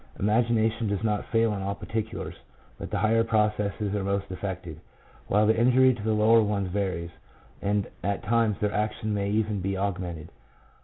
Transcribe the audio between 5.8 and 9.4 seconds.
to the lower ones varies, and at times their action may